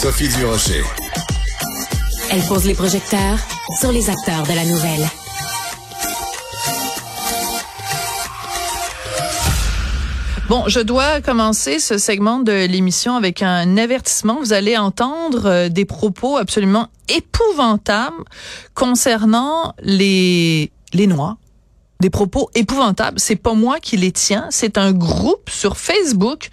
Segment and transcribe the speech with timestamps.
[0.00, 0.82] Sophie Durocher.
[2.30, 3.38] Elle pose les projecteurs
[3.78, 5.06] sur les acteurs de la nouvelle.
[10.48, 14.38] Bon, je dois commencer ce segment de l'émission avec un avertissement.
[14.40, 18.24] Vous allez entendre euh, des propos absolument épouvantables
[18.72, 21.36] concernant les les Noirs.
[22.00, 23.20] Des propos épouvantables.
[23.20, 24.48] C'est pas moi qui les tiens.
[24.50, 26.48] C'est un groupe sur Facebook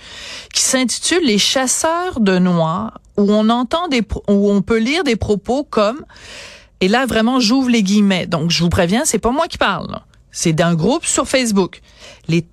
[0.54, 5.16] qui s'intitule Les chasseurs de Noirs, où on entend des, où on peut lire des
[5.16, 6.06] propos comme,
[6.82, 8.28] et là vraiment j'ouvre les guillemets.
[8.28, 10.02] Donc je vous préviens, c'est pas moi qui parle.
[10.32, 11.82] C'est d'un groupe sur Facebook.
[12.28, 12.46] Les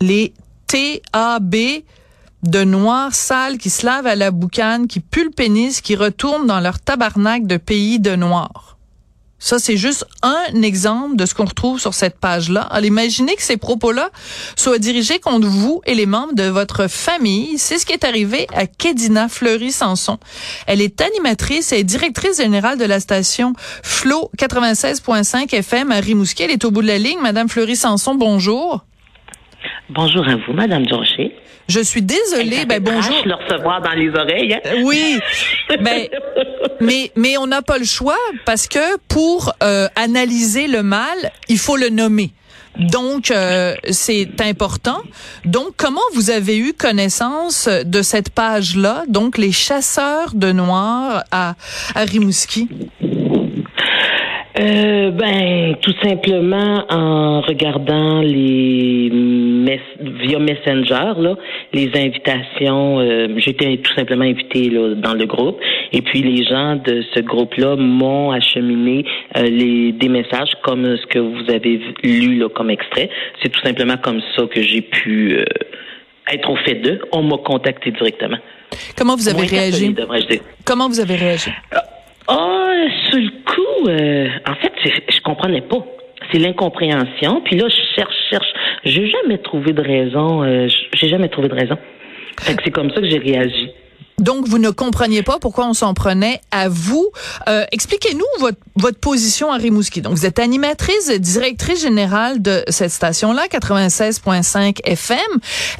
[0.00, 0.34] les
[0.66, 1.54] TAB
[2.42, 6.46] de noirs sales qui se lavent à la boucane, qui puent le pénis, qui retournent
[6.46, 8.75] dans leur tabarnak de pays de noirs.
[9.38, 12.62] Ça, c'est juste un exemple de ce qu'on retrouve sur cette page-là.
[12.62, 14.10] Alors, imaginez que ces propos-là
[14.56, 17.58] soient dirigés contre vous et les membres de votre famille.
[17.58, 20.18] C'est ce qui est arrivé à Kedina Fleury-Sanson.
[20.66, 26.44] Elle est animatrice et directrice générale de la station Flo 96.5 FM à Rimouski.
[26.44, 27.20] Elle est au bout de la ligne.
[27.20, 28.84] Madame Fleury-Sanson, bonjour.
[29.90, 31.34] Bonjour à vous, Madame Durocher.
[31.68, 32.64] Je suis désolée.
[32.64, 33.22] Ben bonjour.
[33.24, 34.54] le recevoir dans les oreilles.
[34.54, 34.60] Hein?
[34.66, 35.18] Euh, oui.
[35.80, 36.06] ben,
[36.80, 41.58] mais mais on n'a pas le choix parce que pour euh, analyser le mal, il
[41.58, 42.30] faut le nommer.
[42.78, 45.02] Donc euh, c'est important.
[45.44, 51.24] Donc comment vous avez eu connaissance de cette page là, donc les chasseurs de noirs
[51.32, 51.54] à
[51.94, 52.68] à Rimouski?
[54.58, 59.10] Euh, ben, tout simplement en regardant les
[60.00, 61.34] via Messenger là,
[61.72, 63.00] les invitations.
[63.00, 65.58] Euh, J'étais tout simplement invité là, dans le groupe,
[65.92, 69.04] et puis les gens de ce groupe-là m'ont acheminé
[69.36, 73.10] euh, les des messages comme ce que vous avez lu là comme extrait.
[73.42, 75.44] C'est tout simplement comme ça que j'ai pu euh,
[76.32, 77.00] être au fait d'eux.
[77.12, 78.38] On m'a contacté directement.
[78.96, 79.94] Comment vous avez réagi?
[80.64, 81.50] Comment vous avez réagi
[82.26, 82.72] Ah,
[83.08, 85.84] sur le coup, euh, en fait, je comprenais pas.
[86.32, 87.40] C'est l'incompréhension.
[87.44, 88.52] Puis là, je cherche, cherche.
[88.84, 90.42] J'ai jamais trouvé de raison.
[90.42, 91.76] Euh, j'ai jamais trouvé de raison.
[92.38, 93.70] c'est comme ça que j'ai réagi.
[94.18, 97.10] Donc, vous ne compreniez pas pourquoi on s'en prenait à vous.
[97.48, 100.00] Euh, expliquez-nous votre, votre position à Rimouski.
[100.00, 105.18] Donc, vous êtes animatrice, directrice générale de cette station-là, 96.5 FM.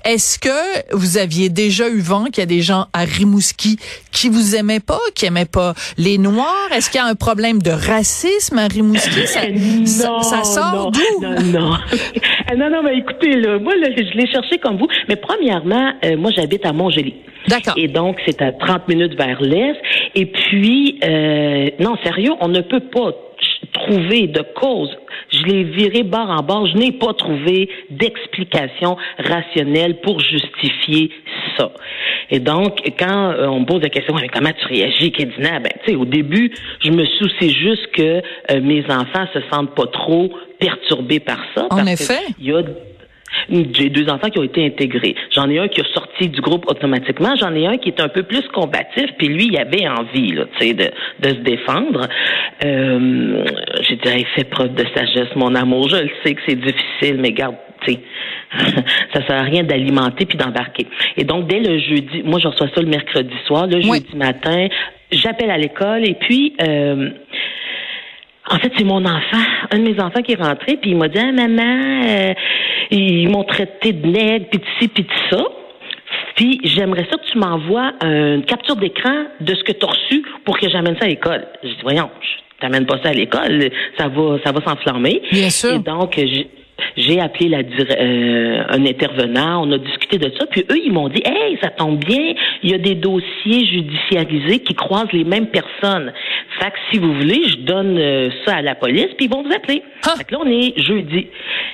[0.04, 3.78] Est-ce que vous aviez déjà eu vent qu'il y a des gens à Rimouski
[4.12, 6.70] qui vous aimaient pas, qui aimaient pas les Noirs?
[6.72, 9.26] Est-ce qu'il y a un problème de racisme à Rimouski?
[9.26, 9.48] Ça,
[10.08, 11.20] non, ça, sort d'où?
[11.22, 11.78] Non, non.
[12.54, 14.88] Non, non, mais écoutez, là, moi, là, je l'ai cherché comme vous.
[15.08, 17.14] Mais premièrement, euh, moi, j'habite à Montjoli.
[17.48, 17.74] D'accord.
[17.76, 19.76] Et donc, c'est à 30 minutes vers l'est.
[20.14, 23.12] Et puis, euh, non, sérieux, on ne peut pas
[23.72, 24.96] trouver de cause.
[25.30, 26.66] Je l'ai viré bord en bord.
[26.66, 31.10] Je n'ai pas trouvé d'explication rationnelle pour justifier
[31.56, 31.72] ça.
[32.30, 35.60] Et donc, quand euh, on me pose la question, mais comment tu réagis, Kedina?
[35.60, 36.52] Ben, tu sais, au début,
[36.84, 41.66] je me soucie juste que euh, mes enfants se sentent pas trop perturbés par ça.
[41.70, 42.20] En effet.
[42.38, 42.62] Il y a
[43.48, 45.14] j'ai deux enfants qui ont été intégrés.
[45.32, 47.34] J'en ai un qui a sorti du groupe automatiquement.
[47.36, 49.06] J'en ai un qui est un peu plus combatif.
[49.18, 52.08] Puis lui, il avait envie, là, de, de se défendre.
[52.64, 53.44] Euh,
[53.82, 55.88] j'ai dit, fait preuve de sagesse, mon amour.
[55.88, 58.00] Je le sais que c'est difficile, mais garde, tu sais,
[59.14, 60.86] ça sert à rien d'alimenter puis d'embarquer.
[61.16, 63.66] Et donc, dès le jeudi, moi, je reçois ça le mercredi soir.
[63.66, 64.68] Le jeudi matin,
[65.10, 66.54] j'appelle à l'école et puis...
[66.62, 67.10] Euh,
[68.48, 71.08] en fait, c'est mon enfant, un de mes enfants qui est rentré, puis il m'a
[71.08, 72.34] dit ah, maman, euh,
[72.90, 75.42] ils m'ont traité de nègre, puis de ci, puis de ça.
[76.36, 80.24] Puis j'aimerais ça que tu m'envoies une capture d'écran de ce que tu as reçu
[80.44, 81.46] pour que j'amène ça à l'école.
[81.62, 85.22] J'ai dit voyons, je t'amène pas ça à l'école, ça va, ça va s'enflammer.
[85.32, 85.74] Bien sûr.
[85.74, 86.18] Et donc
[86.96, 91.08] j'ai appelé la, euh, un intervenant, on a discuté de ça, puis eux, ils m'ont
[91.08, 95.48] dit, hey, ça tombe bien, il y a des dossiers judiciarisés qui croisent les mêmes
[95.48, 96.12] personnes.
[96.58, 99.42] Fait que si vous voulez, je donne euh, ça à la police, puis ils vont
[99.42, 99.82] vous appeler.
[100.04, 100.14] Ah.
[100.16, 101.26] Fait que là, on est jeudi.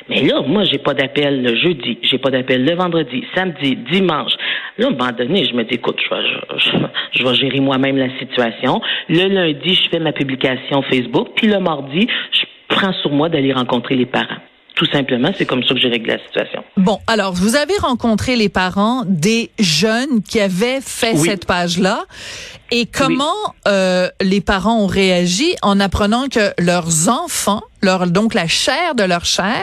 [0.09, 4.33] Mais là, moi, j'ai pas d'appel le jeudi, j'ai pas d'appel le vendredi, samedi, dimanche.
[4.79, 6.23] Là, à un moment donné, je me dis, écoute, je vais,
[6.57, 6.71] je,
[7.19, 8.81] je vais gérer moi-même la situation.
[9.09, 13.53] Le lundi, je fais ma publication Facebook, puis le mardi, je prends sur moi d'aller
[13.53, 14.41] rencontrer les parents.
[14.83, 16.65] Tout simplement, c'est comme ça que j'ai réglé la situation.
[16.77, 22.03] Bon, alors, vous avez rencontré les parents des jeunes qui avaient fait cette page-là.
[22.73, 23.37] Et comment
[23.69, 29.03] euh, les parents ont réagi en apprenant que leurs enfants, leur, donc la chair de
[29.03, 29.63] leur chair,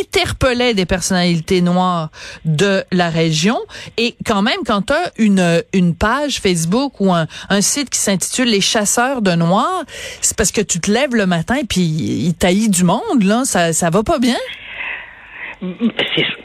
[0.00, 2.10] interpellaient des personnalités noires
[2.44, 3.58] de la région.
[3.96, 7.98] Et quand même, quand tu as une, une page Facebook ou un, un site qui
[7.98, 9.84] s'intitule Les chasseurs de noirs,
[10.20, 13.44] c'est parce que tu te lèves le matin puis il taillit du monde, là.
[13.44, 14.36] Ça, ça va pas bien?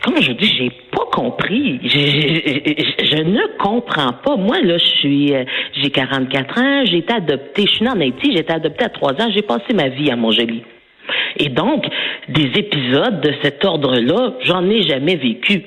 [0.03, 1.79] comme je dis, j'ai pas compris.
[1.83, 4.35] Je, je, ne comprends pas.
[4.37, 7.99] Moi, là, je suis, euh, j'ai 44 ans, j'ai été adoptée, je suis née en
[7.99, 10.63] Haïti, j'ai été adoptée à 3 ans, j'ai passé ma vie à Montjoli.
[11.37, 11.85] Et donc,
[12.29, 15.63] des épisodes de cet ordre-là, j'en ai jamais vécu.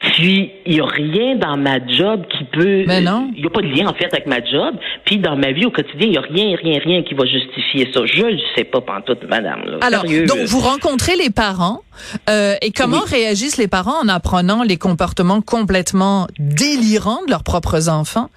[0.00, 2.84] Puis, il n'y a rien dans ma job qui peut...
[2.86, 3.30] Mais non.
[3.36, 4.76] Il n'y a pas de lien, en fait, avec ma job.
[5.04, 7.86] Puis, dans ma vie au quotidien, il n'y a rien, rien, rien qui va justifier
[7.92, 8.00] ça.
[8.06, 9.62] Je ne sais pas, pantoute, madame.
[9.66, 9.76] Là.
[9.82, 11.82] Alors, donc, vous rencontrez les parents.
[12.30, 17.90] Euh, et comment réagissent les parents en apprenant les comportements complètement délirants de leurs propres
[17.90, 18.30] enfants?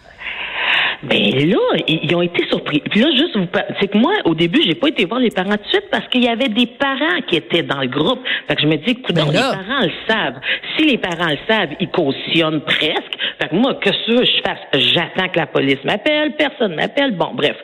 [1.04, 1.58] Ben là,
[1.88, 2.82] ils ont été surpris.
[2.90, 3.48] Puis là, juste vous
[3.80, 6.08] c'est que moi, au début, j'ai pas été voir les parents tout de suite parce
[6.08, 8.20] qu'il y avait des parents qui étaient dans le groupe.
[8.48, 10.40] Fait que je me dis, écoute, ben les parents le savent.
[10.78, 13.18] Si les parents le savent, ils cautionnent presque.
[13.42, 17.12] Fait que moi, que ça, je fasse, j'attends que la police m'appelle, personne m'appelle.
[17.16, 17.56] Bon, bref.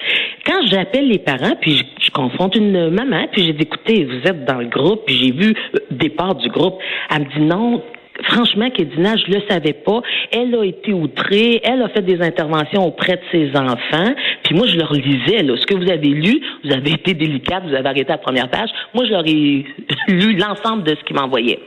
[0.45, 4.27] Quand j'appelle les parents, puis je, je, confronte une maman, puis j'ai dit, écoutez, vous
[4.27, 6.79] êtes dans le groupe, puis j'ai vu le départ du groupe.
[7.09, 7.81] Elle me dit non,
[8.23, 10.01] franchement, Kédina, je le savais pas.
[10.31, 14.13] Elle a été outrée, elle a fait des interventions auprès de ses enfants.
[14.43, 17.63] Puis moi, je leur lisais, là, ce que vous avez lu, vous avez été délicate,
[17.67, 18.69] vous avez arrêté la première page.
[18.93, 19.65] Moi, je leur ai
[20.07, 21.59] lu l'ensemble de ce qu'ils m'envoyaient.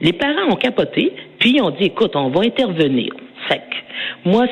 [0.00, 3.12] Les parents ont capoté, puis ils ont dit, écoute, on va intervenir.
[3.48, 3.62] Fait
[4.24, 4.46] moi,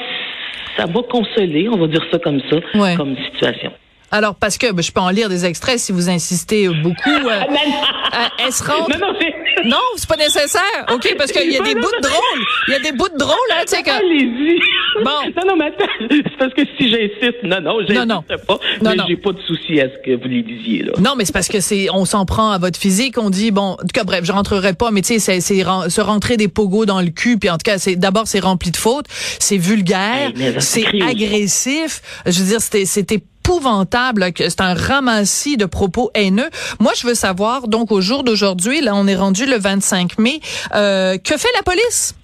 [0.77, 2.57] ça m'a consolé, on va dire ça comme ça,
[2.97, 3.73] comme situation.
[4.11, 7.11] Alors, parce que ben, je peux en lire des extraits si vous insistez beaucoup.
[7.11, 7.41] Euh,
[8.39, 8.63] elle se.
[8.65, 9.19] Non, non,
[9.65, 10.87] non c'est pas nécessaire.
[10.93, 12.45] OK, parce qu'il y a des bouts de drôle.
[12.69, 13.91] Il y a des bouts de drôle, là, tu sais, que...
[13.91, 14.61] Allez-y.
[15.03, 15.11] Bon.
[15.37, 15.85] Non, non, mais attends.
[16.11, 18.39] C'est parce que si j'insiste, non, non, j'insiste non, non.
[18.47, 18.59] pas.
[18.83, 20.93] Non, mais j'ai pas de souci à ce que vous les disiez, là.
[21.01, 23.19] Non, mais c'est parce que c'est, on s'en prend à votre physique.
[23.19, 25.65] On dit, bon, en tout cas, bref, je rentrerai pas, mais tu sais, c'est, c'est
[25.89, 27.39] se rentrer des pogos dans le cul.
[27.39, 29.07] Puis en tout cas, c'est, d'abord, c'est rempli de fautes.
[29.09, 30.33] C'est vulgaire.
[30.59, 32.03] c'est agressif.
[32.27, 36.49] Je veux dire, c'était, c'était épouvantable, c'est un ramassis de propos haineux.
[36.81, 40.41] Moi, je veux savoir, donc au jour d'aujourd'hui, là, on est rendu le 25 mai,
[40.75, 42.15] euh, que fait la police?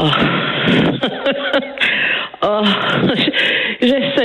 [0.00, 0.08] Oh.
[2.42, 2.62] oh.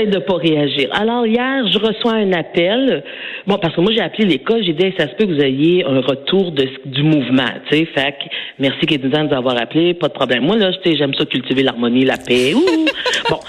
[0.01, 0.89] J'essaie de pas réagir.
[0.94, 3.03] Alors hier, je reçois un appel.
[3.48, 5.86] Bon, parce que moi j'ai appelé l'école, j'ai dit ça se peut que vous ayez
[5.86, 7.86] un retour de, du mouvement, tu sais.
[7.86, 10.44] Fait que merci Kédoudan de nous avoir appelé, pas de problème.
[10.44, 12.53] Moi là, j'aime ça cultiver l'harmonie, la paix.
[13.30, 13.39] bon,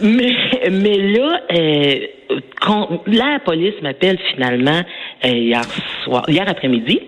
[0.00, 0.32] mais
[0.70, 1.94] mais là, euh,
[2.60, 4.80] quand la police m'appelle finalement
[5.24, 5.62] euh, hier
[6.04, 7.00] soir, hier après-midi.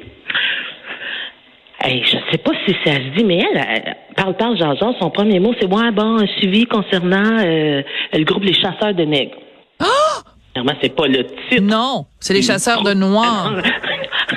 [1.84, 5.10] Hey, je sais pas si ça se dit, mais elle, parle, parle, Jean, Jean, son
[5.10, 7.82] premier mot, c'est ouais, bon, un suivi concernant euh,
[8.12, 9.36] le groupe Les Chasseurs de Nègres.
[9.80, 10.22] Oh!
[10.54, 11.62] Premièrement, c'est pas le titre.
[11.62, 13.54] Non, c'est les chasseurs de noirs.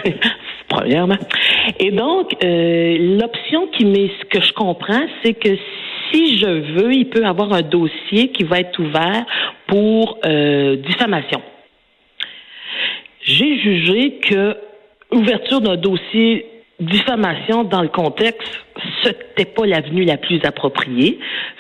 [0.70, 1.18] Premièrement.
[1.80, 5.56] Et donc, euh, l'option qui m'est, ce que je comprends, c'est que
[6.12, 9.26] si je veux, il peut avoir un dossier qui va être ouvert
[9.68, 11.42] pour euh, diffamation.
[13.22, 14.58] J'ai jugé que
[15.12, 18.48] ouverture d'un dossier diffamation dans le contexte,
[19.04, 21.20] c'était pas l'avenue la plus appropriée.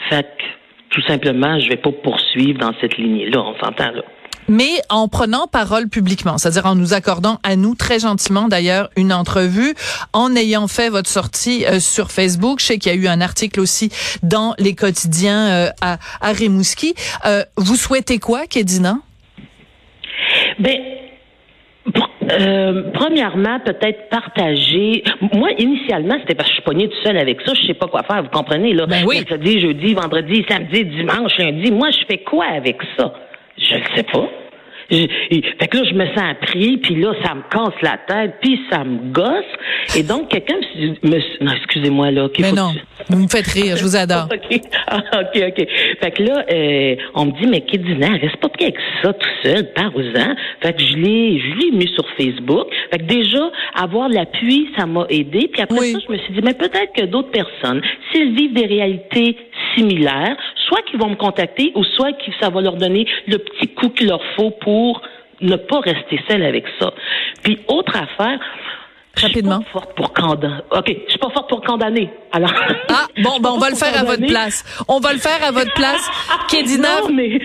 [0.09, 0.44] Fait que,
[0.89, 4.03] tout simplement, je vais pas poursuivre dans cette lignée-là, on s'entend là.
[4.47, 9.12] Mais en prenant parole publiquement, c'est-à-dire en nous accordant à nous très gentiment d'ailleurs une
[9.12, 9.73] entrevue,
[10.13, 13.21] en ayant fait votre sortie euh, sur Facebook, je sais qu'il y a eu un
[13.21, 13.89] article aussi
[14.21, 16.94] dans les quotidiens euh, à, à Rimouski.
[17.25, 19.00] Euh, vous souhaitez quoi, Kédina?
[20.59, 20.77] Ben,
[22.31, 25.04] euh, premièrement, peut-être partager.
[25.33, 27.54] Moi, initialement, c'était parce que je suis poignée tout seul avec ça.
[27.54, 28.24] Je sais pas quoi faire.
[28.24, 29.18] Vous comprenez là ben oui.
[29.18, 31.72] Mercredi, jeudi, vendredi, samedi, dimanche, lundi.
[31.72, 33.14] Moi, je fais quoi avec ça?
[33.57, 34.28] Je ne sais pas.
[34.89, 35.07] Je,
[35.59, 38.59] fait que là, je me sens pris, puis là, ça me casse la tête, puis
[38.69, 39.97] ça me gosse.
[39.97, 40.56] Et donc, quelqu'un
[41.04, 41.44] me...
[41.44, 42.27] Non, excusez-moi, là.
[42.39, 42.73] Mais non,
[43.09, 44.27] vous me faites rire, je vous adore.
[44.33, 45.68] OK, ah, OK, OK.
[46.01, 49.30] Fait que là, euh, on me dit, mais Kédina, reste pas pris avec ça tout
[49.44, 50.35] seul, parle-en.
[50.61, 52.68] Fait que je l'ai, je l'ai mis sur Facebook.
[52.92, 55.49] Fait que déjà, avoir l'appui, ça m'a aidé.
[55.51, 58.65] Puis après ça, je me suis dit, mais peut-être que d'autres personnes, s'ils vivent des
[58.65, 59.37] réalités
[59.75, 60.37] similaires,
[60.68, 63.90] soit qu'ils vont me contacter ou soit que ça va leur donner le petit coup
[63.90, 65.02] qu'il leur faut pour
[65.42, 66.94] ne pas rester seul avec ça.
[67.44, 68.40] Puis autre affaire,
[69.18, 69.60] Rapidement.
[69.62, 70.62] Je suis pas forte pour condamner.
[70.72, 72.10] OK, je suis pas forte pour condamner.
[72.31, 72.52] Alors.
[72.90, 74.66] Ah, bon, ben, on va le faire à votre place.
[74.88, 76.10] On va le faire à votre place.
[76.50, 77.40] Kédina, mais...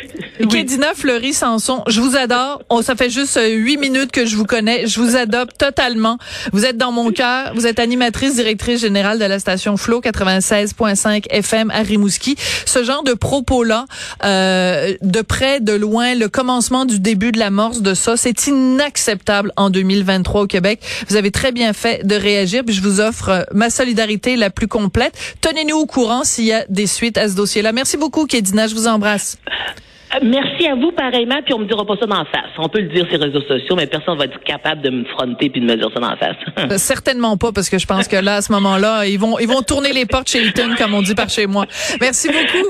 [0.49, 2.63] Kédina Fleury Sanson, je vous adore.
[2.69, 4.87] On, ça fait juste euh, huit minutes que je vous connais.
[4.87, 6.19] Je vous adopte totalement.
[6.53, 7.53] Vous êtes dans mon cœur.
[7.55, 12.37] Vous êtes animatrice, directrice générale de la station Flow 96.5 FM à Rimouski.
[12.67, 13.87] Ce genre de propos-là,
[14.25, 19.53] euh, de près, de loin, le commencement du début de l'amorce de ça, c'est inacceptable
[19.57, 20.81] en 2023 au Québec.
[21.09, 22.65] Vous avez très bien bien fait de réagir.
[22.65, 25.13] Puis je vous offre euh, ma solidarité la plus complète.
[25.43, 27.73] Tenez-nous au courant s'il y a des suites à ce dossier-là.
[27.73, 28.67] Merci beaucoup, Kédina.
[28.67, 29.37] Je vous embrasse.
[30.23, 32.51] Merci à vous pareillement, puis on me dira pas ça d'en face.
[32.59, 35.05] On peut le dire sur les réseaux sociaux, mais personne va être capable de me
[35.05, 36.37] fronter puis de me dire ça d'en face.
[36.71, 39.49] Euh, certainement pas, parce que je pense que là, à ce moment-là, ils vont, ils
[39.49, 41.67] vont tourner les portes chez Hilton, comme on dit par chez moi.
[42.01, 42.69] Merci beaucoup.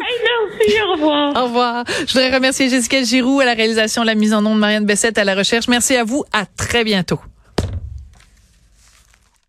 [0.58, 1.36] merci, au revoir.
[1.36, 1.84] Au revoir.
[2.06, 5.18] Je voudrais remercier Jessica Giroux à la réalisation, la mise en nom de Marianne Bessette
[5.18, 5.68] à la recherche.
[5.68, 6.24] Merci à vous.
[6.32, 7.20] À très bientôt.